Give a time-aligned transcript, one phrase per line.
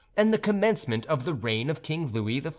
[0.17, 2.49] and the Commencement of the Reign of King Louis XIV."